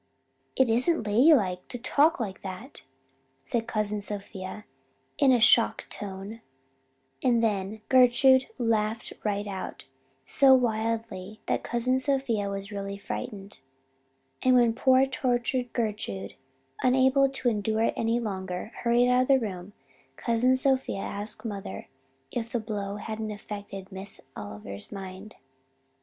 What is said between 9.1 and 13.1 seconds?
right out, so wildly that Cousin Sophia was really